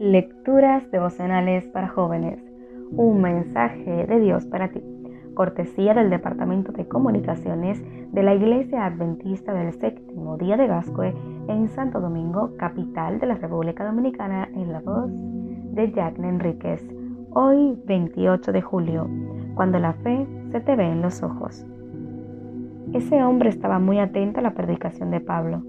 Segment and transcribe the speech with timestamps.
[0.00, 2.42] Lecturas devocionales para jóvenes.
[2.96, 4.82] Un mensaje de Dios para ti.
[5.34, 7.80] Cortesía del Departamento de Comunicaciones
[8.12, 11.14] de la Iglesia Adventista del Séptimo Día de Gascue
[11.46, 16.84] en Santo Domingo, capital de la República Dominicana, en la voz de Jack Enríquez.
[17.30, 19.08] Hoy, 28 de julio,
[19.54, 21.64] cuando la fe se te ve en los ojos.
[22.92, 25.62] Ese hombre estaba muy atento a la predicación de Pablo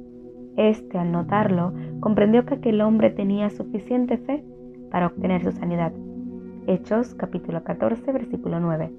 [0.58, 4.44] este, al notarlo, comprendió que aquel hombre tenía suficiente fe
[4.92, 5.92] para obtener su sanidad.
[6.68, 8.92] Hechos capítulo 14, versículo 9.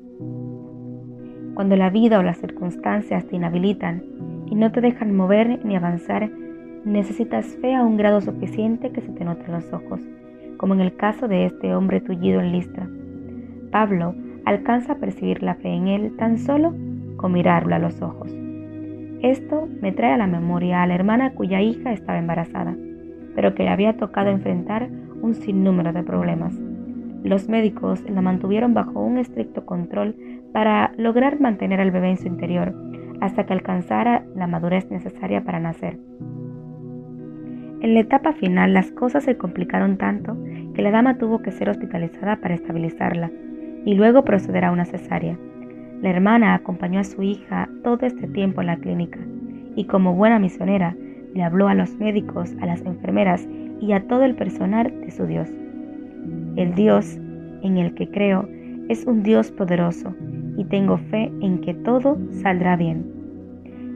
[1.55, 4.03] Cuando la vida o las circunstancias te inhabilitan
[4.47, 6.31] y no te dejan mover ni avanzar,
[6.85, 10.01] necesitas fe a un grado suficiente que se te note en los ojos,
[10.59, 12.89] como en el caso de este hombre tullido en Listra.
[13.73, 16.75] Pablo alcanza a percibir la fe en él tan solo
[17.17, 18.46] con mirarlo a los ojos.
[19.23, 22.77] Esto me trae a la memoria a la hermana cuya hija estaba embarazada,
[23.35, 24.89] pero que le había tocado enfrentar
[25.23, 26.55] un sinnúmero de problemas.
[27.25, 30.15] Los médicos la mantuvieron bajo un estricto control
[30.53, 32.75] para lograr mantener al bebé en su interior
[33.21, 35.99] hasta que alcanzara la madurez necesaria para nacer.
[37.81, 40.37] En la etapa final las cosas se complicaron tanto
[40.75, 43.31] que la dama tuvo que ser hospitalizada para estabilizarla
[43.85, 45.39] y luego proceder a una cesárea.
[46.07, 49.19] La hermana acompañó a su hija todo este tiempo en la clínica
[49.75, 50.95] y como buena misionera
[51.35, 53.45] le habló a los médicos, a las enfermeras
[53.81, 55.49] y a todo el personal de su Dios.
[56.55, 57.17] El Dios
[57.63, 58.49] en el que creo
[58.89, 60.15] es un Dios poderoso
[60.57, 63.05] y tengo fe en que todo saldrá bien.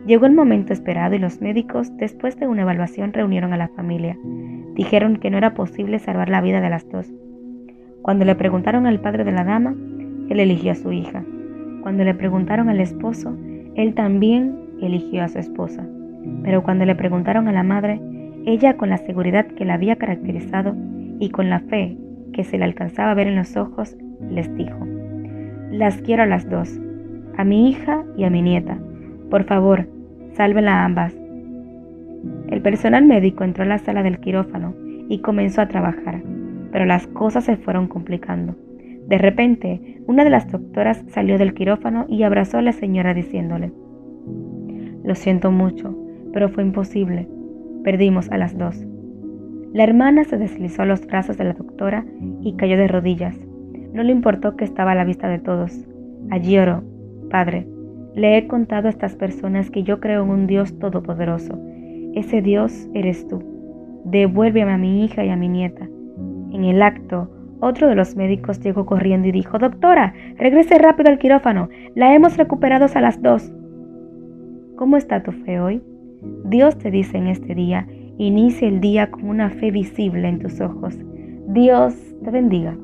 [0.04, 4.18] Llegó el momento esperado y los médicos, después de una evaluación, reunieron a la familia.
[4.74, 7.06] Dijeron que no era posible salvar la vida de las dos.
[8.02, 9.76] Cuando le preguntaron al padre de la dama,
[10.28, 11.24] él eligió a su hija.
[11.82, 13.36] Cuando le preguntaron al esposo,
[13.74, 15.86] él también eligió a su esposa.
[16.42, 18.00] Pero cuando le preguntaron a la madre,
[18.46, 20.74] ella con la seguridad que la había caracterizado
[21.18, 21.96] y con la fe
[22.32, 23.96] que se le alcanzaba a ver en los ojos,
[24.30, 24.86] les dijo,
[25.70, 26.80] las quiero a las dos,
[27.36, 28.78] a mi hija y a mi nieta.
[29.30, 29.88] Por favor,
[30.32, 31.14] sálvenla a ambas.
[32.48, 34.74] El personal médico entró a la sala del quirófano
[35.08, 36.22] y comenzó a trabajar,
[36.72, 38.54] pero las cosas se fueron complicando.
[39.10, 43.72] De repente, una de las doctoras salió del quirófano y abrazó a la señora diciéndole,
[45.02, 45.98] Lo siento mucho,
[46.32, 47.26] pero fue imposible.
[47.82, 48.86] Perdimos a las dos.
[49.72, 52.06] La hermana se deslizó a los brazos de la doctora
[52.40, 53.36] y cayó de rodillas.
[53.92, 55.88] No le importó que estaba a la vista de todos.
[56.30, 56.84] Allí oró,
[57.30, 57.66] Padre,
[58.14, 61.58] le he contado a estas personas que yo creo en un Dios todopoderoso.
[62.14, 63.42] Ese Dios eres tú.
[64.04, 65.88] Devuélveme a mi hija y a mi nieta.
[66.52, 67.28] En el acto,
[67.60, 71.68] otro de los médicos llegó corriendo y dijo, Doctora, regrese rápido al quirófano.
[71.94, 73.52] La hemos recuperado a las dos.
[74.76, 75.82] ¿Cómo está tu fe hoy?
[76.44, 77.86] Dios te dice en este día,
[78.18, 80.98] inicia el día con una fe visible en tus ojos.
[81.48, 81.94] Dios
[82.24, 82.76] te bendiga.